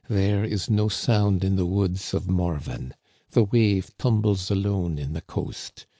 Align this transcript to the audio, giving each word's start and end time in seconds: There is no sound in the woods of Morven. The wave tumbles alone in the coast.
There 0.09 0.43
is 0.43 0.67
no 0.67 0.89
sound 0.89 1.43
in 1.43 1.57
the 1.57 1.65
woods 1.67 2.15
of 2.15 2.27
Morven. 2.27 2.95
The 3.29 3.43
wave 3.43 3.95
tumbles 3.99 4.49
alone 4.49 4.97
in 4.97 5.13
the 5.13 5.21
coast. 5.21 5.85